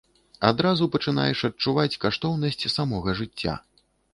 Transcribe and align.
Адразу 0.47 0.87
пачынаеш 0.95 1.43
адчуваць 1.49 1.99
каштоўнасць 2.07 2.67
самога 2.77 3.17
жыцця. 3.21 3.53